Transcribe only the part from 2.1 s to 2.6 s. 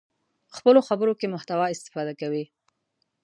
کوي.